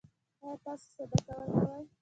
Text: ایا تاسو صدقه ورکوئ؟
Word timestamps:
ایا 0.41 0.53
تاسو 0.63 0.85
صدقه 0.95 1.33
ورکوئ؟ 1.37 1.83